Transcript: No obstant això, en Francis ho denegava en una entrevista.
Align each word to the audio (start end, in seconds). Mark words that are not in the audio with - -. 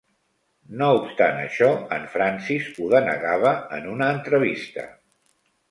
No 0.79 0.87
obstant 0.99 1.37
això, 1.41 1.69
en 1.99 2.09
Francis 2.15 2.73
ho 2.79 2.89
denegava 2.97 3.55
en 3.79 3.89
una 3.95 4.13
entrevista. 4.19 4.93